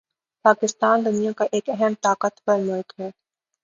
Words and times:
پاکستان 0.45 1.05
دنیا 1.05 1.31
کا 1.37 1.45
ایک 1.51 1.69
اہم 1.69 1.93
طاقتور 2.01 2.57
ملک 2.59 2.99
ہے 2.99 3.09